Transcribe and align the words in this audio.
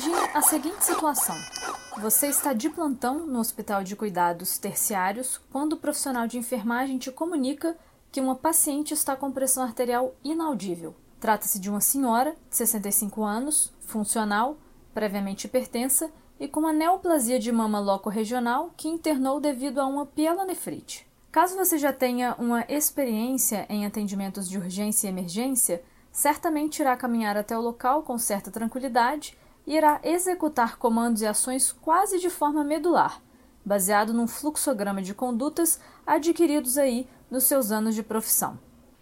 Imagine 0.00 0.30
a 0.32 0.40
seguinte 0.40 0.82
situação. 0.82 1.36
Você 2.00 2.28
está 2.28 2.54
de 2.54 2.70
plantão 2.70 3.26
no 3.26 3.38
hospital 3.38 3.84
de 3.84 3.94
cuidados 3.94 4.56
terciários 4.56 5.38
quando 5.52 5.74
o 5.74 5.76
profissional 5.76 6.26
de 6.26 6.38
enfermagem 6.38 6.96
te 6.96 7.12
comunica 7.12 7.76
que 8.10 8.18
uma 8.18 8.34
paciente 8.34 8.94
está 8.94 9.14
com 9.14 9.30
pressão 9.30 9.62
arterial 9.62 10.14
inaudível. 10.24 10.94
Trata-se 11.20 11.58
de 11.58 11.68
uma 11.68 11.82
senhora 11.82 12.34
de 12.48 12.56
65 12.56 13.22
anos, 13.22 13.74
funcional, 13.82 14.56
previamente 14.94 15.46
hipertensa 15.46 16.10
e 16.38 16.48
com 16.48 16.60
uma 16.60 16.72
neoplasia 16.72 17.38
de 17.38 17.52
mama 17.52 17.78
loco-regional 17.78 18.72
que 18.78 18.88
internou 18.88 19.38
devido 19.38 19.80
a 19.80 19.86
uma 19.86 20.06
pielonefrite. 20.06 21.06
Caso 21.30 21.58
você 21.58 21.76
já 21.76 21.92
tenha 21.92 22.34
uma 22.38 22.64
experiência 22.70 23.66
em 23.68 23.84
atendimentos 23.84 24.48
de 24.48 24.56
urgência 24.56 25.08
e 25.08 25.10
emergência, 25.10 25.82
certamente 26.10 26.80
irá 26.80 26.96
caminhar 26.96 27.36
até 27.36 27.56
o 27.56 27.60
local 27.60 28.02
com 28.02 28.16
certa 28.16 28.50
tranquilidade 28.50 29.38
irá 29.66 30.00
executar 30.02 30.76
comandos 30.76 31.22
e 31.22 31.26
ações 31.26 31.72
quase 31.72 32.18
de 32.18 32.30
forma 32.30 32.64
medular, 32.64 33.22
baseado 33.64 34.12
num 34.12 34.26
fluxograma 34.26 35.02
de 35.02 35.14
condutas 35.14 35.80
adquiridos 36.06 36.78
aí 36.78 37.06
nos 37.30 37.44
seus 37.44 37.70
anos 37.70 37.94
de 37.94 38.02
profissão. 38.02 38.58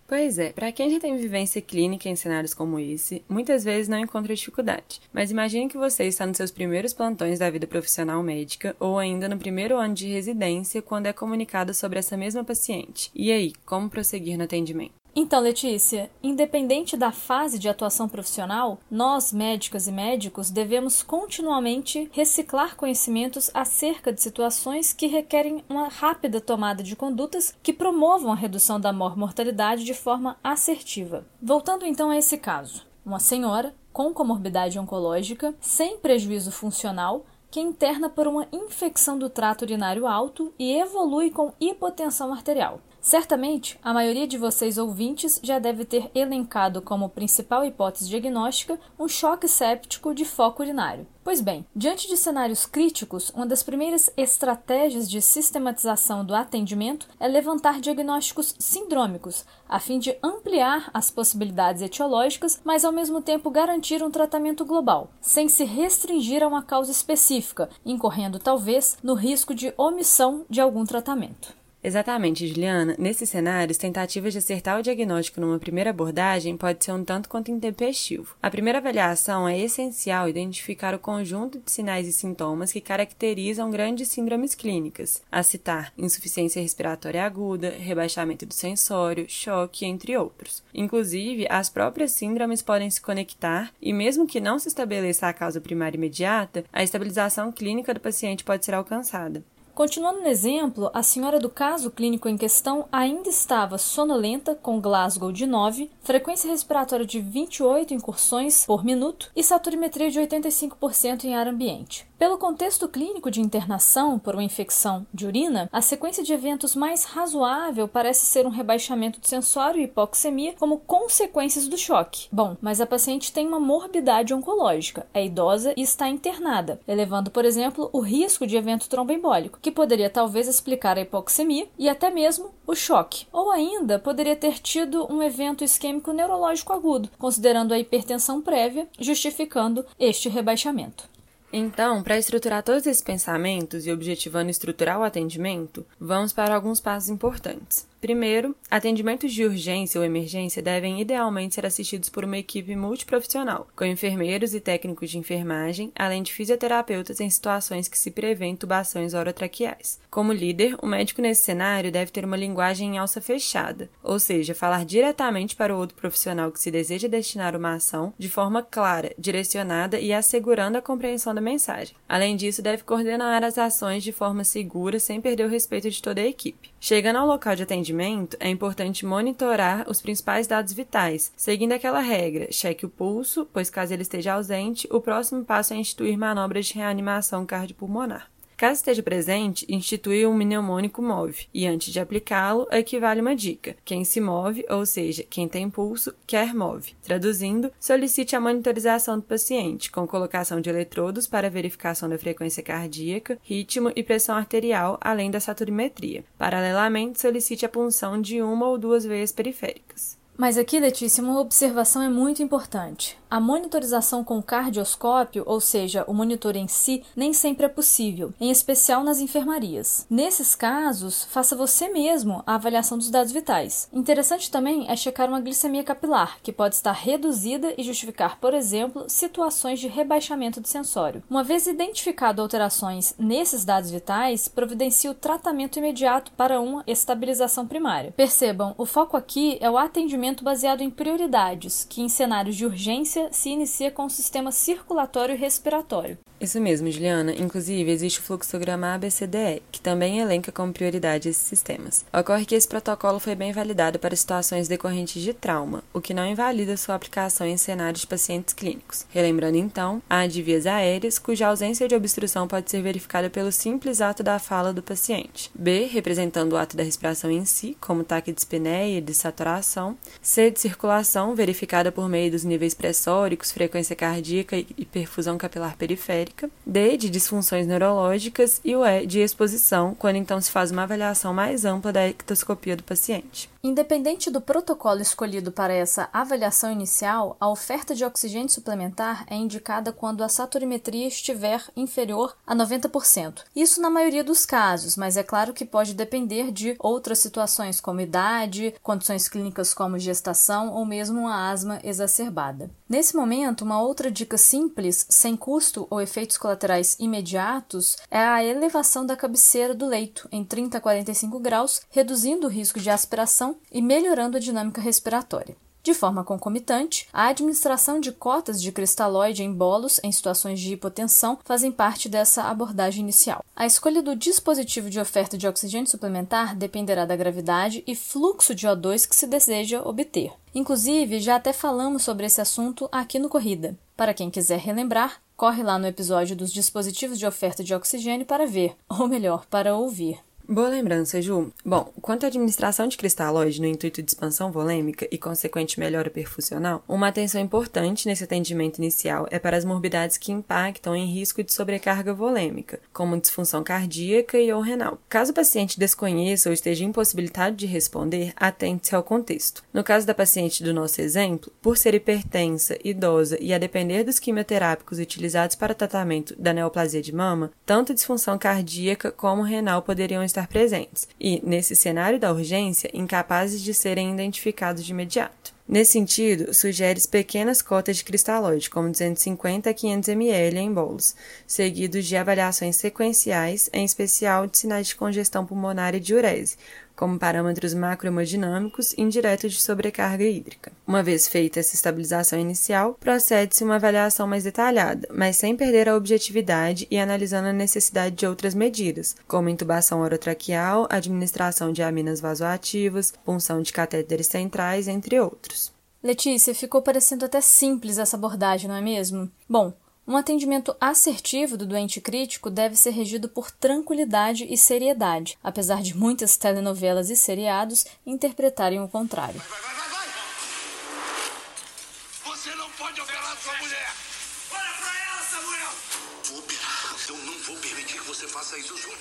Pois 0.08 0.38
é, 0.38 0.52
para 0.52 0.72
quem 0.72 0.88
já 0.88 0.98
tem 0.98 1.14
vivência 1.18 1.60
clínica 1.60 2.08
em 2.08 2.16
cenários 2.16 2.54
como 2.54 2.78
esse, 2.78 3.22
muitas 3.28 3.62
vezes 3.62 3.88
não 3.88 3.98
encontra 3.98 4.34
dificuldade. 4.34 5.02
Mas 5.12 5.30
imagine 5.30 5.68
que 5.68 5.76
você 5.76 6.04
está 6.04 6.24
nos 6.24 6.38
seus 6.38 6.50
primeiros 6.50 6.94
plantões 6.94 7.38
da 7.38 7.50
vida 7.50 7.66
profissional 7.66 8.22
médica 8.22 8.74
ou 8.80 8.98
ainda 8.98 9.28
no 9.28 9.36
primeiro 9.36 9.76
ano 9.76 9.92
de 9.92 10.08
residência 10.08 10.80
quando 10.80 11.04
é 11.04 11.12
comunicado 11.12 11.74
sobre 11.74 11.98
essa 11.98 12.16
mesma 12.16 12.42
paciente. 12.42 13.10
E 13.14 13.30
aí, 13.30 13.52
como 13.66 13.90
prosseguir 13.90 14.38
no 14.38 14.44
atendimento? 14.44 14.94
Então, 15.20 15.40
Letícia, 15.40 16.08
independente 16.22 16.96
da 16.96 17.10
fase 17.10 17.58
de 17.58 17.68
atuação 17.68 18.08
profissional, 18.08 18.78
nós, 18.88 19.32
médicas 19.32 19.88
e 19.88 19.90
médicos, 19.90 20.48
devemos 20.48 21.02
continuamente 21.02 22.08
reciclar 22.12 22.76
conhecimentos 22.76 23.50
acerca 23.52 24.12
de 24.12 24.22
situações 24.22 24.92
que 24.92 25.08
requerem 25.08 25.64
uma 25.68 25.88
rápida 25.88 26.40
tomada 26.40 26.84
de 26.84 26.94
condutas 26.94 27.52
que 27.64 27.72
promovam 27.72 28.30
a 28.30 28.36
redução 28.36 28.78
da 28.78 28.92
mortalidade 28.92 29.84
de 29.84 29.92
forma 29.92 30.36
assertiva. 30.40 31.26
Voltando 31.42 31.84
então 31.84 32.10
a 32.10 32.16
esse 32.16 32.38
caso, 32.38 32.86
uma 33.04 33.18
senhora 33.18 33.74
com 33.92 34.14
comorbidade 34.14 34.78
oncológica, 34.78 35.52
sem 35.60 35.98
prejuízo 35.98 36.52
funcional, 36.52 37.26
que 37.50 37.58
interna 37.58 38.08
por 38.08 38.28
uma 38.28 38.46
infecção 38.52 39.18
do 39.18 39.28
trato 39.28 39.62
urinário 39.62 40.06
alto 40.06 40.54
e 40.56 40.78
evolui 40.78 41.32
com 41.32 41.52
hipotensão 41.60 42.32
arterial. 42.32 42.80
Certamente, 43.00 43.78
a 43.82 43.94
maioria 43.94 44.26
de 44.26 44.36
vocês 44.36 44.76
ouvintes 44.76 45.40
já 45.42 45.58
deve 45.58 45.84
ter 45.84 46.10
elencado 46.14 46.82
como 46.82 47.08
principal 47.08 47.64
hipótese 47.64 48.08
diagnóstica 48.08 48.78
um 48.98 49.08
choque 49.08 49.46
séptico 49.46 50.12
de 50.14 50.24
foco 50.24 50.62
urinário. 50.62 51.06
Pois 51.22 51.40
bem, 51.40 51.64
diante 51.76 52.08
de 52.08 52.16
cenários 52.16 52.64
críticos, 52.64 53.30
uma 53.30 53.46
das 53.46 53.62
primeiras 53.62 54.10
estratégias 54.16 55.08
de 55.08 55.20
sistematização 55.20 56.24
do 56.24 56.34
atendimento 56.34 57.06
é 57.20 57.28
levantar 57.28 57.80
diagnósticos 57.80 58.54
sindrômicos, 58.58 59.44
a 59.68 59.78
fim 59.78 59.98
de 59.98 60.16
ampliar 60.22 60.90
as 60.92 61.10
possibilidades 61.10 61.82
etiológicas, 61.82 62.60
mas 62.64 62.84
ao 62.84 62.92
mesmo 62.92 63.20
tempo 63.20 63.50
garantir 63.50 64.02
um 64.02 64.10
tratamento 64.10 64.64
global, 64.64 65.10
sem 65.20 65.48
se 65.48 65.64
restringir 65.64 66.42
a 66.42 66.48
uma 66.48 66.62
causa 66.62 66.90
específica, 66.90 67.68
incorrendo 67.84 68.38
talvez 68.38 68.96
no 69.02 69.12
risco 69.12 69.54
de 69.54 69.72
omissão 69.76 70.46
de 70.48 70.62
algum 70.62 70.84
tratamento. 70.84 71.57
Exatamente, 71.82 72.46
Juliana. 72.46 72.96
Nesses 72.98 73.30
cenários, 73.30 73.78
tentativas 73.78 74.32
de 74.32 74.40
acertar 74.40 74.78
o 74.78 74.82
diagnóstico 74.82 75.40
numa 75.40 75.58
primeira 75.58 75.90
abordagem 75.90 76.56
pode 76.56 76.84
ser 76.84 76.92
um 76.92 77.04
tanto 77.04 77.28
quanto 77.28 77.52
intempestivo. 77.52 78.36
A 78.42 78.50
primeira 78.50 78.78
avaliação 78.78 79.48
é 79.48 79.58
essencial 79.58 80.28
identificar 80.28 80.92
o 80.94 80.98
conjunto 80.98 81.60
de 81.60 81.70
sinais 81.70 82.08
e 82.08 82.12
sintomas 82.12 82.72
que 82.72 82.80
caracterizam 82.80 83.70
grandes 83.70 84.08
síndromes 84.08 84.54
clínicas, 84.56 85.22
a 85.30 85.42
citar 85.42 85.92
insuficiência 85.96 86.60
respiratória 86.60 87.24
aguda, 87.24 87.70
rebaixamento 87.70 88.44
do 88.44 88.54
sensório, 88.54 89.26
choque, 89.28 89.86
entre 89.86 90.16
outros. 90.16 90.64
Inclusive, 90.74 91.46
as 91.48 91.70
próprias 91.70 92.10
síndromes 92.10 92.60
podem 92.60 92.90
se 92.90 93.00
conectar 93.00 93.72
e, 93.80 93.92
mesmo 93.92 94.26
que 94.26 94.40
não 94.40 94.58
se 94.58 94.68
estabeleça 94.68 95.28
a 95.28 95.32
causa 95.32 95.60
primária 95.60 95.96
imediata, 95.96 96.64
a 96.72 96.82
estabilização 96.82 97.52
clínica 97.52 97.94
do 97.94 98.00
paciente 98.00 98.42
pode 98.42 98.64
ser 98.64 98.74
alcançada. 98.74 99.44
Continuando 99.78 100.22
no 100.22 100.26
exemplo, 100.26 100.90
a 100.92 101.04
senhora 101.04 101.38
do 101.38 101.48
caso 101.48 101.92
clínico 101.92 102.28
em 102.28 102.36
questão 102.36 102.88
ainda 102.90 103.28
estava 103.28 103.78
sonolenta, 103.78 104.56
com 104.56 104.80
Glasgow 104.80 105.30
de 105.30 105.46
9, 105.46 105.88
frequência 106.00 106.50
respiratória 106.50 107.06
de 107.06 107.20
28 107.20 107.94
incursões 107.94 108.66
por 108.66 108.84
minuto 108.84 109.30
e 109.36 109.44
saturimetria 109.44 110.10
de 110.10 110.18
85% 110.18 111.22
em 111.22 111.36
ar 111.36 111.46
ambiente. 111.46 112.08
Pelo 112.18 112.36
contexto 112.36 112.88
clínico 112.88 113.30
de 113.30 113.40
internação 113.40 114.18
por 114.18 114.34
uma 114.34 114.42
infecção 114.42 115.06
de 115.14 115.24
urina, 115.24 115.68
a 115.72 115.80
sequência 115.80 116.24
de 116.24 116.32
eventos 116.32 116.74
mais 116.74 117.04
razoável 117.04 117.86
parece 117.86 118.26
ser 118.26 118.44
um 118.44 118.50
rebaixamento 118.50 119.20
do 119.20 119.28
sensório 119.28 119.80
e 119.80 119.84
hipoxemia 119.84 120.54
como 120.58 120.80
consequências 120.80 121.68
do 121.68 121.78
choque. 121.78 122.26
Bom, 122.32 122.56
mas 122.60 122.80
a 122.80 122.86
paciente 122.86 123.32
tem 123.32 123.46
uma 123.46 123.60
morbidade 123.60 124.34
oncológica, 124.34 125.06
é 125.14 125.24
idosa 125.24 125.72
e 125.76 125.82
está 125.82 126.08
internada, 126.08 126.80
elevando, 126.88 127.30
por 127.30 127.44
exemplo, 127.44 127.88
o 127.92 128.00
risco 128.00 128.48
de 128.48 128.56
evento 128.56 128.88
tromboembólico, 128.88 129.60
que 129.62 129.70
poderia 129.70 130.10
talvez 130.10 130.48
explicar 130.48 130.98
a 130.98 131.02
hipoxemia 131.02 131.68
e 131.78 131.88
até 131.88 132.10
mesmo 132.10 132.50
o 132.66 132.74
choque. 132.74 133.28
Ou 133.32 133.52
ainda 133.52 133.96
poderia 133.96 134.34
ter 134.34 134.58
tido 134.58 135.06
um 135.08 135.22
evento 135.22 135.62
isquêmico 135.62 136.12
neurológico 136.12 136.72
agudo, 136.72 137.10
considerando 137.16 137.72
a 137.72 137.78
hipertensão 137.78 138.42
prévia, 138.42 138.88
justificando 138.98 139.86
este 140.00 140.28
rebaixamento. 140.28 141.08
Então, 141.52 142.02
para 142.02 142.18
estruturar 142.18 142.62
todos 142.62 142.86
esses 142.86 143.02
pensamentos 143.02 143.86
e 143.86 143.92
objetivando 143.92 144.50
estruturar 144.50 145.00
o 145.00 145.04
atendimento, 145.04 145.84
vamos 145.98 146.32
para 146.32 146.54
alguns 146.54 146.80
passos 146.80 147.08
importantes. 147.08 147.86
Primeiro, 148.00 148.54
atendimentos 148.70 149.32
de 149.32 149.44
urgência 149.44 149.98
ou 149.98 150.04
emergência 150.04 150.62
devem 150.62 151.00
idealmente 151.00 151.56
ser 151.56 151.66
assistidos 151.66 152.08
por 152.08 152.24
uma 152.24 152.38
equipe 152.38 152.76
multiprofissional, 152.76 153.66
com 153.74 153.84
enfermeiros 153.84 154.54
e 154.54 154.60
técnicos 154.60 155.10
de 155.10 155.18
enfermagem, 155.18 155.90
além 155.96 156.22
de 156.22 156.32
fisioterapeutas 156.32 157.20
em 157.20 157.28
situações 157.28 157.88
que 157.88 157.98
se 157.98 158.12
prevêem 158.12 158.54
tubações 158.54 159.14
orotraqueais. 159.14 159.98
Como 160.08 160.32
líder, 160.32 160.76
o 160.80 160.86
médico 160.86 161.20
nesse 161.20 161.42
cenário 161.42 161.90
deve 161.90 162.12
ter 162.12 162.24
uma 162.24 162.36
linguagem 162.36 162.94
em 162.94 162.98
alça 162.98 163.20
fechada, 163.20 163.90
ou 164.00 164.20
seja, 164.20 164.54
falar 164.54 164.84
diretamente 164.84 165.56
para 165.56 165.74
o 165.74 165.78
outro 165.78 165.96
profissional 165.96 166.52
que 166.52 166.60
se 166.60 166.70
deseja 166.70 167.08
destinar 167.08 167.56
uma 167.56 167.74
ação 167.74 168.14
de 168.16 168.28
forma 168.28 168.62
clara, 168.62 169.12
direcionada 169.18 169.98
e 169.98 170.12
assegurando 170.12 170.78
a 170.78 170.82
compreensão 170.82 171.34
da 171.34 171.40
mensagem. 171.40 171.96
Além 172.08 172.36
disso, 172.36 172.62
deve 172.62 172.84
coordenar 172.84 173.42
as 173.42 173.58
ações 173.58 174.04
de 174.04 174.12
forma 174.12 174.44
segura 174.44 175.00
sem 175.00 175.20
perder 175.20 175.46
o 175.46 175.50
respeito 175.50 175.90
de 175.90 176.00
toda 176.00 176.20
a 176.20 176.26
equipe. 176.26 176.70
Chegando 176.80 177.16
ao 177.16 177.26
local 177.26 177.56
de 177.56 177.64
atendimento, 177.64 177.87
atendimento, 177.88 178.36
é 178.40 178.48
importante 178.48 179.06
monitorar 179.06 179.88
os 179.88 180.00
principais 180.00 180.46
dados 180.46 180.72
vitais, 180.72 181.32
seguindo 181.36 181.72
aquela 181.72 182.00
regra: 182.00 182.50
cheque 182.52 182.86
o 182.86 182.88
pulso, 182.88 183.46
pois 183.52 183.70
caso 183.70 183.92
ele 183.92 184.02
esteja 184.02 184.34
ausente, 184.34 184.88
o 184.90 185.00
próximo 185.00 185.44
passo 185.44 185.74
é 185.74 185.76
instituir 185.76 186.18
manobras 186.18 186.66
de 186.66 186.74
reanimação 186.74 187.46
cardiopulmonar. 187.46 188.28
Caso 188.58 188.80
esteja 188.80 189.04
presente, 189.04 189.64
institui 189.68 190.26
um 190.26 190.34
mnemônico 190.34 191.00
MOVE, 191.00 191.46
e 191.54 191.64
antes 191.64 191.92
de 191.92 192.00
aplicá-lo, 192.00 192.66
equivale 192.72 193.20
uma 193.20 193.36
dica. 193.36 193.76
Quem 193.84 194.02
se 194.04 194.20
move, 194.20 194.66
ou 194.68 194.84
seja, 194.84 195.22
quem 195.22 195.46
tem 195.46 195.70
pulso, 195.70 196.12
quer 196.26 196.52
move. 196.52 196.96
Traduzindo, 197.00 197.70
solicite 197.78 198.34
a 198.34 198.40
monitorização 198.40 199.16
do 199.16 199.22
paciente, 199.22 199.92
com 199.92 200.08
colocação 200.08 200.60
de 200.60 200.68
eletrodos 200.68 201.28
para 201.28 201.48
verificação 201.48 202.08
da 202.08 202.18
frequência 202.18 202.60
cardíaca, 202.60 203.38
ritmo 203.44 203.92
e 203.94 204.02
pressão 204.02 204.34
arterial, 204.34 204.98
além 205.00 205.30
da 205.30 205.38
saturimetria. 205.38 206.24
Paralelamente, 206.36 207.20
solicite 207.20 207.64
a 207.64 207.68
punção 207.68 208.20
de 208.20 208.42
uma 208.42 208.66
ou 208.66 208.76
duas 208.76 209.04
veias 209.04 209.30
periféricas. 209.30 210.18
Mas 210.38 210.56
aqui, 210.56 210.78
Letícia, 210.78 211.20
uma 211.20 211.40
observação 211.40 212.00
é 212.00 212.08
muito 212.08 212.40
importante. 212.40 213.18
A 213.28 213.40
monitorização 213.40 214.22
com 214.22 214.40
cardioscópio, 214.40 215.42
ou 215.44 215.60
seja, 215.60 216.04
o 216.06 216.14
monitor 216.14 216.54
em 216.54 216.68
si, 216.68 217.02
nem 217.14 217.32
sempre 217.32 217.66
é 217.66 217.68
possível, 217.68 218.32
em 218.40 218.48
especial 218.48 219.02
nas 219.02 219.18
enfermarias. 219.18 220.06
Nesses 220.08 220.54
casos, 220.54 221.24
faça 221.24 221.56
você 221.56 221.88
mesmo 221.88 222.42
a 222.46 222.54
avaliação 222.54 222.96
dos 222.96 223.10
dados 223.10 223.32
vitais. 223.32 223.88
Interessante 223.92 224.48
também 224.48 224.88
é 224.88 224.94
checar 224.94 225.28
uma 225.28 225.40
glicemia 225.40 225.82
capilar, 225.82 226.38
que 226.40 226.52
pode 226.52 226.76
estar 226.76 226.92
reduzida 226.92 227.74
e 227.76 227.82
justificar, 227.82 228.38
por 228.38 228.54
exemplo, 228.54 229.06
situações 229.08 229.80
de 229.80 229.88
rebaixamento 229.88 230.60
de 230.60 230.68
sensório. 230.68 231.22
Uma 231.28 231.42
vez 231.42 231.66
identificado 231.66 232.40
alterações 232.40 233.12
nesses 233.18 233.64
dados 233.64 233.90
vitais, 233.90 234.46
providencie 234.46 235.10
o 235.10 235.14
tratamento 235.14 235.80
imediato 235.80 236.30
para 236.36 236.60
uma 236.60 236.84
estabilização 236.86 237.66
primária. 237.66 238.14
Percebam, 238.16 238.72
o 238.78 238.86
foco 238.86 239.16
aqui 239.16 239.58
é 239.60 239.68
o 239.68 239.76
atendimento 239.76 240.27
baseado 240.42 240.80
em 240.80 240.90
prioridades, 240.90 241.84
que 241.84 242.02
em 242.02 242.08
cenários 242.08 242.56
de 242.56 242.66
urgência 242.66 243.28
se 243.32 243.50
inicia 243.50 243.90
com 243.90 244.04
o 244.04 244.10
sistema 244.10 244.52
circulatório 244.52 245.34
e 245.34 245.38
respiratório. 245.38 246.18
Isso 246.40 246.60
mesmo, 246.60 246.88
Juliana. 246.90 247.32
Inclusive, 247.32 247.90
existe 247.90 248.20
o 248.20 248.22
fluxograma 248.22 248.94
ABCDE, 248.94 249.60
que 249.72 249.80
também 249.80 250.20
elenca 250.20 250.52
como 250.52 250.72
prioridade 250.72 251.28
esses 251.28 251.42
sistemas. 251.42 252.04
Ocorre 252.12 252.46
que 252.46 252.54
esse 252.54 252.68
protocolo 252.68 253.18
foi 253.18 253.34
bem 253.34 253.52
validado 253.52 253.98
para 253.98 254.14
situações 254.14 254.68
decorrentes 254.68 255.20
de 255.20 255.32
trauma, 255.32 255.82
o 255.92 256.00
que 256.00 256.14
não 256.14 256.24
invalida 256.24 256.76
sua 256.76 256.94
aplicação 256.94 257.44
em 257.44 257.56
cenários 257.56 258.02
de 258.02 258.06
pacientes 258.06 258.54
clínicos. 258.54 259.04
Relembrando 259.10 259.56
então, 259.56 260.00
a 260.08 260.26
de 260.28 260.40
vias 260.40 260.64
aéreas, 260.64 261.18
cuja 261.18 261.48
ausência 261.48 261.88
de 261.88 261.96
obstrução 261.96 262.46
pode 262.46 262.70
ser 262.70 262.82
verificada 262.82 263.28
pelo 263.28 263.50
simples 263.50 264.00
ato 264.00 264.22
da 264.22 264.38
fala 264.38 264.72
do 264.72 264.82
paciente. 264.82 265.50
B, 265.54 265.86
representando 265.86 266.52
o 266.52 266.56
ato 266.56 266.76
da 266.76 266.84
respiração 266.84 267.30
em 267.32 267.44
si, 267.44 267.76
como 267.80 268.04
taque 268.04 268.32
de 268.32 268.40
espineia 268.40 268.98
e 268.98 269.00
de 269.00 269.12
saturação. 269.12 269.96
C, 270.22 270.52
de 270.52 270.60
circulação, 270.60 271.34
verificada 271.34 271.90
por 271.90 272.08
meio 272.08 272.30
dos 272.30 272.44
níveis 272.44 272.74
pressóricos, 272.74 273.50
frequência 273.50 273.96
cardíaca 273.96 274.56
e 274.56 274.84
perfusão 274.84 275.36
capilar 275.36 275.76
periférica 275.76 276.27
D, 276.66 276.96
de 276.96 277.10
disfunções 277.10 277.66
neurológicas 277.66 278.60
e 278.64 278.74
o 278.74 278.84
E, 278.84 279.06
de 279.06 279.20
exposição, 279.20 279.94
quando 279.98 280.16
então 280.16 280.40
se 280.40 280.50
faz 280.50 280.70
uma 280.70 280.82
avaliação 280.82 281.32
mais 281.34 281.64
ampla 281.64 281.92
da 281.92 282.06
ectoscopia 282.06 282.76
do 282.76 282.82
paciente. 282.82 283.48
Independente 283.62 284.30
do 284.30 284.40
protocolo 284.40 285.00
escolhido 285.00 285.50
para 285.50 285.72
essa 285.72 286.08
avaliação 286.12 286.70
inicial, 286.70 287.36
a 287.40 287.48
oferta 287.48 287.92
de 287.92 288.04
oxigênio 288.04 288.48
suplementar 288.48 289.24
é 289.28 289.34
indicada 289.34 289.92
quando 289.92 290.22
a 290.22 290.28
saturimetria 290.28 291.08
estiver 291.08 291.64
inferior 291.76 292.36
a 292.46 292.54
90%. 292.54 293.42
Isso 293.56 293.80
na 293.80 293.90
maioria 293.90 294.22
dos 294.22 294.46
casos, 294.46 294.96
mas 294.96 295.16
é 295.16 295.24
claro 295.24 295.52
que 295.52 295.64
pode 295.64 295.92
depender 295.92 296.52
de 296.52 296.76
outras 296.78 297.18
situações 297.18 297.80
como 297.80 298.00
idade, 298.00 298.74
condições 298.80 299.28
clínicas 299.28 299.74
como 299.74 299.98
gestação 299.98 300.72
ou 300.72 300.86
mesmo 300.86 301.22
uma 301.22 301.50
asma 301.50 301.80
exacerbada. 301.82 302.70
Nesse 302.88 303.16
momento, 303.16 303.62
uma 303.62 303.82
outra 303.82 304.08
dica 304.08 304.38
simples, 304.38 305.04
sem 305.10 305.36
custo 305.36 305.86
ou 305.90 306.00
efeitos 306.00 306.38
colaterais 306.38 306.96
imediatos, 307.00 307.96
é 308.08 308.20
a 308.20 308.42
elevação 308.42 309.04
da 309.04 309.16
cabeceira 309.16 309.74
do 309.74 309.84
leito 309.84 310.28
em 310.30 310.44
30 310.44 310.78
a 310.78 310.80
45 310.80 311.40
graus, 311.40 311.82
reduzindo 311.90 312.46
o 312.46 312.50
risco 312.50 312.78
de 312.78 312.88
aspiração 312.88 313.47
e 313.70 313.82
melhorando 313.82 314.36
a 314.36 314.40
dinâmica 314.40 314.80
respiratória. 314.80 315.56
De 315.88 315.94
forma 315.94 316.22
concomitante, 316.22 317.08
a 317.12 317.28
administração 317.28 317.98
de 317.98 318.12
cotas 318.12 318.60
de 318.60 318.70
cristalóide 318.70 319.42
em 319.42 319.50
bolos 319.50 319.98
em 320.02 320.12
situações 320.12 320.60
de 320.60 320.74
hipotensão 320.74 321.38
fazem 321.44 321.72
parte 321.72 322.10
dessa 322.10 322.42
abordagem 322.42 323.02
inicial. 323.02 323.42
A 323.56 323.64
escolha 323.64 324.02
do 324.02 324.14
dispositivo 324.14 324.90
de 324.90 325.00
oferta 325.00 325.38
de 325.38 325.48
oxigênio 325.48 325.88
suplementar 325.88 326.54
dependerá 326.54 327.06
da 327.06 327.16
gravidade 327.16 327.82
e 327.86 327.94
fluxo 327.94 328.54
de 328.54 328.66
O2 328.66 329.08
que 329.08 329.16
se 329.16 329.26
deseja 329.26 329.80
obter. 329.82 330.30
Inclusive, 330.54 331.20
já 331.20 331.36
até 331.36 331.54
falamos 331.54 332.02
sobre 332.02 332.26
esse 332.26 332.40
assunto 332.40 332.86
aqui 332.92 333.18
no 333.18 333.30
Corrida. 333.30 333.74
Para 333.96 334.12
quem 334.12 334.28
quiser 334.28 334.58
relembrar, 334.58 335.22
corre 335.36 335.62
lá 335.62 335.78
no 335.78 335.86
episódio 335.86 336.36
dos 336.36 336.52
dispositivos 336.52 337.18
de 337.18 337.26
oferta 337.26 337.64
de 337.64 337.74
oxigênio 337.74 338.26
para 338.26 338.46
ver, 338.46 338.76
ou 338.88 339.08
melhor, 339.08 339.46
para 339.46 339.74
ouvir. 339.74 340.18
Boa 340.50 340.70
lembrança, 340.70 341.20
Ju. 341.20 341.52
Bom, 341.62 341.92
quanto 342.00 342.24
à 342.24 342.28
administração 342.28 342.88
de 342.88 342.96
cristalóide 342.96 343.60
no 343.60 343.66
intuito 343.66 344.02
de 344.02 344.10
expansão 344.10 344.50
volêmica 344.50 345.06
e 345.10 345.18
consequente 345.18 345.78
melhora 345.78 346.08
perfusional, 346.08 346.82
uma 346.88 347.08
atenção 347.08 347.38
importante 347.38 348.08
nesse 348.08 348.24
atendimento 348.24 348.78
inicial 348.78 349.28
é 349.30 349.38
para 349.38 349.58
as 349.58 349.64
morbidades 349.66 350.16
que 350.16 350.32
impactam 350.32 350.96
em 350.96 351.04
risco 351.04 351.44
de 351.44 351.52
sobrecarga 351.52 352.14
volêmica, 352.14 352.80
como 352.94 353.20
disfunção 353.20 353.62
cardíaca 353.62 354.38
e 354.38 354.50
ou 354.50 354.62
renal. 354.62 354.98
Caso 355.06 355.32
o 355.32 355.34
paciente 355.34 355.78
desconheça 355.78 356.48
ou 356.48 356.54
esteja 356.54 356.82
impossibilitado 356.82 357.54
de 357.54 357.66
responder, 357.66 358.32
atente-se 358.34 358.94
ao 358.94 359.02
contexto. 359.02 359.62
No 359.70 359.84
caso 359.84 360.06
da 360.06 360.14
paciente 360.14 360.64
do 360.64 360.72
nosso 360.72 360.98
exemplo, 361.02 361.52
por 361.60 361.76
ser 361.76 361.94
hipertensa, 361.94 362.78
idosa 362.82 363.36
e 363.38 363.52
a 363.52 363.58
depender 363.58 364.02
dos 364.02 364.18
quimioterápicos 364.18 364.98
utilizados 364.98 365.56
para 365.56 365.74
tratamento 365.74 366.34
da 366.40 366.54
neoplasia 366.54 367.02
de 367.02 367.14
mama, 367.14 367.52
tanto 367.66 367.92
disfunção 367.92 368.38
cardíaca 368.38 369.12
como 369.12 369.42
renal 369.42 369.82
poderiam 369.82 370.24
estar 370.24 370.37
estar 370.38 370.48
presentes 370.48 371.08
e, 371.20 371.42
nesse 371.44 371.74
cenário 371.74 372.18
da 372.18 372.32
urgência, 372.32 372.90
incapazes 372.94 373.60
de 373.60 373.74
serem 373.74 374.12
identificados 374.12 374.84
de 374.84 374.92
imediato. 374.92 375.57
Nesse 375.68 375.92
sentido, 375.92 376.54
sugere 376.54 376.98
pequenas 377.10 377.60
cotas 377.60 377.98
de 377.98 378.04
cristalóide, 378.04 378.70
como 378.70 378.90
250 378.90 379.68
a 379.68 379.74
500 379.74 380.08
ml 380.08 380.58
em 380.58 380.72
bolos, 380.72 381.14
seguidos 381.46 382.06
de 382.06 382.16
avaliações 382.16 382.76
sequenciais, 382.76 383.68
em 383.70 383.84
especial 383.84 384.46
de 384.46 384.56
sinais 384.56 384.86
de 384.86 384.96
congestão 384.96 385.44
pulmonar 385.44 385.94
e 385.94 386.00
diurese, 386.00 386.56
como 386.98 387.16
parâmetros 387.16 387.74
macrohemodinâmicos 387.74 388.92
indiretos 388.98 389.52
de 389.52 389.62
sobrecarga 389.62 390.24
hídrica. 390.24 390.72
Uma 390.84 391.00
vez 391.00 391.28
feita 391.28 391.60
essa 391.60 391.76
estabilização 391.76 392.40
inicial, 392.40 392.96
procede-se 392.98 393.62
uma 393.62 393.76
avaliação 393.76 394.26
mais 394.26 394.42
detalhada, 394.42 395.06
mas 395.12 395.36
sem 395.36 395.54
perder 395.54 395.88
a 395.88 395.94
objetividade 395.94 396.88
e 396.90 396.98
analisando 396.98 397.48
a 397.48 397.52
necessidade 397.52 398.16
de 398.16 398.26
outras 398.26 398.52
medidas, 398.52 399.14
como 399.28 399.48
intubação 399.48 400.00
orotraqueal, 400.00 400.88
administração 400.90 401.72
de 401.72 401.82
aminas 401.82 402.20
vasoativas, 402.20 403.12
punção 403.24 403.62
de 403.62 403.72
catéteres 403.72 404.26
centrais, 404.26 404.88
entre 404.88 405.20
outros. 405.20 405.57
Letícia, 406.02 406.54
ficou 406.54 406.80
parecendo 406.80 407.24
até 407.24 407.40
simples 407.40 407.98
essa 407.98 408.16
abordagem, 408.16 408.68
não 408.68 408.76
é 408.76 408.80
mesmo? 408.80 409.30
Bom, 409.48 409.72
um 410.06 410.16
atendimento 410.16 410.74
assertivo 410.80 411.56
do 411.56 411.66
doente 411.66 412.00
crítico 412.00 412.48
deve 412.48 412.76
ser 412.76 412.90
regido 412.90 413.28
por 413.28 413.50
tranquilidade 413.50 414.46
e 414.48 414.56
seriedade, 414.56 415.36
apesar 415.44 415.82
de 415.82 415.94
muitas 415.94 416.36
telenovelas 416.36 417.10
e 417.10 417.16
seriados 417.16 417.84
interpretarem 418.06 418.80
o 418.80 418.88
contrário. 418.88 419.38
Vai, 419.40 419.60
vai, 419.60 419.88
vai, 419.90 419.97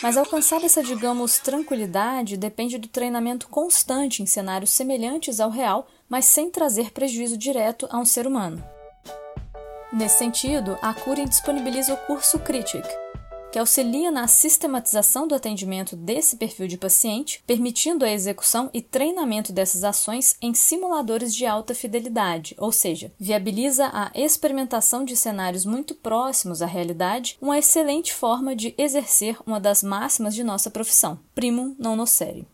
Mas 0.02 0.18
alcançar 0.18 0.64
essa, 0.64 0.84
digamos, 0.84 1.40
tranquilidade 1.40 2.38
depende 2.38 2.78
do 2.78 2.88
treinamento 2.88 3.48
constante 3.48 4.22
em 4.22 4.26
cenários 4.26 4.72
semelhantes 4.72 5.40
ao 5.40 5.50
real, 5.50 5.88
mas 6.10 6.26
sem 6.26 6.50
trazer 6.50 6.92
prejuízo 6.92 7.38
direto 7.38 7.88
a 7.90 7.98
um 7.98 8.06
ser 8.06 8.28
humano. 8.28 8.64
Nesse 9.92 10.18
sentido, 10.18 10.78
a 10.82 10.94
Curin 10.94 11.26
disponibiliza 11.26 11.94
o 11.94 11.98
curso 11.98 12.40
Critic, 12.40 12.86
que 13.58 13.60
auxilia 13.60 14.12
na 14.12 14.28
sistematização 14.28 15.28
do 15.28 15.34
atendimento 15.34 15.96
desse 15.96 16.36
perfil 16.36 16.68
de 16.68 16.78
paciente, 16.78 17.44
permitindo 17.48 18.06
a 18.06 18.12
execução 18.12 18.70
e 18.72 18.84
treinamento 18.84 19.52
dessas 19.52 19.84
ações 19.84 20.36
em 20.40 20.54
simuladores 20.54 21.34
de 21.34 21.44
alta 21.44 21.74
fidelidade, 21.74 22.54
ou 22.60 22.72
seja, 22.72 23.12
viabiliza 23.20 23.90
a 23.92 24.12
experimentação 24.14 25.04
de 25.04 25.18
cenários 25.18 25.66
muito 25.66 25.96
próximos 25.96 26.62
à 26.62 26.68
realidade, 26.68 27.36
uma 27.42 27.58
excelente 27.58 28.14
forma 28.14 28.56
de 28.56 28.76
exercer 28.78 29.40
uma 29.44 29.60
das 29.60 29.82
máximas 29.82 30.36
de 30.36 30.44
nossa 30.44 30.70
profissão, 30.70 31.20
primum 31.34 31.76
non 31.80 31.96
nocere. 31.96 32.46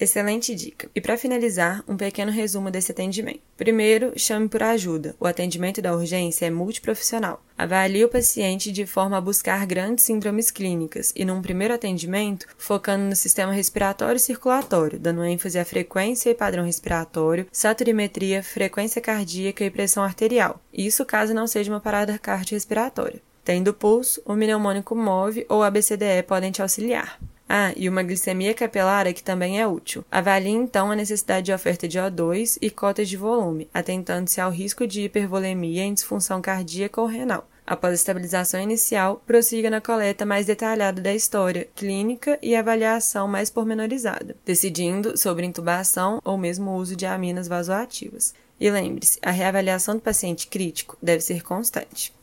Excelente 0.00 0.54
dica. 0.54 0.88
E 0.94 1.00
para 1.00 1.18
finalizar, 1.18 1.84
um 1.86 1.94
pequeno 1.94 2.32
resumo 2.32 2.70
desse 2.70 2.90
atendimento. 2.90 3.42
Primeiro, 3.54 4.18
chame 4.18 4.48
por 4.48 4.62
ajuda. 4.62 5.14
O 5.20 5.26
atendimento 5.26 5.82
da 5.82 5.94
urgência 5.94 6.46
é 6.46 6.50
multiprofissional. 6.50 7.44
Avalie 7.58 8.02
o 8.02 8.08
paciente 8.08 8.72
de 8.72 8.86
forma 8.86 9.18
a 9.18 9.20
buscar 9.20 9.66
grandes 9.66 10.06
síndromes 10.06 10.50
clínicas 10.50 11.12
e, 11.14 11.22
num 11.22 11.42
primeiro 11.42 11.74
atendimento, 11.74 12.46
focando 12.56 13.04
no 13.04 13.14
sistema 13.14 13.52
respiratório 13.52 14.16
e 14.16 14.20
circulatório, 14.20 14.98
dando 14.98 15.22
ênfase 15.22 15.58
à 15.58 15.66
frequência 15.66 16.30
e 16.30 16.34
padrão 16.34 16.64
respiratório, 16.64 17.46
saturimetria, 17.52 18.42
frequência 18.42 19.02
cardíaca 19.02 19.62
e 19.62 19.70
pressão 19.70 20.02
arterial. 20.02 20.62
Isso 20.72 21.04
caso 21.04 21.34
não 21.34 21.46
seja 21.46 21.70
uma 21.70 21.80
parada 21.80 22.18
cardiorrespiratória. 22.18 23.20
Tendo 23.44 23.74
pulso, 23.74 24.22
o 24.24 24.32
mnemônico 24.32 24.94
MOVE 24.94 25.44
ou 25.46 25.62
ABCDE 25.62 26.22
podem 26.26 26.50
te 26.50 26.62
auxiliar. 26.62 27.20
Ah, 27.52 27.72
e 27.76 27.88
uma 27.88 28.04
glicemia 28.04 28.54
capilar 28.54 29.12
que 29.12 29.24
também 29.24 29.60
é 29.60 29.66
útil. 29.66 30.04
Avalie 30.08 30.52
então 30.52 30.88
a 30.88 30.94
necessidade 30.94 31.46
de 31.46 31.52
oferta 31.52 31.88
de 31.88 31.98
O2 31.98 32.58
e 32.62 32.70
cotas 32.70 33.08
de 33.08 33.16
volume, 33.16 33.68
atentando-se 33.74 34.40
ao 34.40 34.52
risco 34.52 34.86
de 34.86 35.02
hipervolemia 35.02 35.82
em 35.82 35.92
disfunção 35.92 36.40
cardíaca 36.40 37.00
ou 37.00 37.08
renal. 37.08 37.48
Após 37.66 37.90
a 37.90 37.94
estabilização 37.96 38.60
inicial, 38.60 39.20
prossiga 39.26 39.68
na 39.68 39.80
coleta 39.80 40.24
mais 40.24 40.46
detalhada 40.46 41.02
da 41.02 41.12
história 41.12 41.68
clínica 41.74 42.38
e 42.40 42.54
avaliação 42.54 43.26
mais 43.26 43.50
pormenorizada, 43.50 44.36
decidindo 44.46 45.18
sobre 45.18 45.44
intubação 45.44 46.20
ou 46.24 46.38
mesmo 46.38 46.76
uso 46.76 46.94
de 46.94 47.04
aminas 47.04 47.48
vasoativas. 47.48 48.32
E 48.60 48.70
lembre-se, 48.70 49.18
a 49.22 49.32
reavaliação 49.32 49.96
do 49.96 50.00
paciente 50.00 50.46
crítico 50.46 50.96
deve 51.02 51.20
ser 51.20 51.42
constante. 51.42 52.14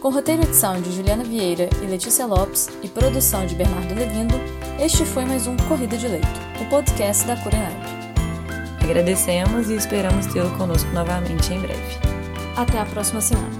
Com 0.00 0.08
roteiro 0.08 0.40
e 0.40 0.46
edição 0.46 0.80
de 0.80 0.90
Juliana 0.92 1.22
Vieira 1.22 1.68
e 1.82 1.86
Letícia 1.86 2.24
Lopes 2.24 2.70
e 2.82 2.88
produção 2.88 3.44
de 3.44 3.54
Bernardo 3.54 3.94
Levindo, 3.94 4.34
este 4.82 5.04
foi 5.04 5.26
mais 5.26 5.46
um 5.46 5.54
Corrida 5.68 5.98
de 5.98 6.08
Leito, 6.08 6.26
o 6.58 6.64
podcast 6.70 7.26
da 7.26 7.36
Curenab. 7.36 7.76
Agradecemos 8.82 9.68
e 9.68 9.74
esperamos 9.74 10.24
tê-lo 10.24 10.56
conosco 10.56 10.90
novamente 10.92 11.52
em 11.52 11.60
breve. 11.60 11.98
Até 12.56 12.80
a 12.80 12.86
próxima 12.86 13.20
semana. 13.20 13.59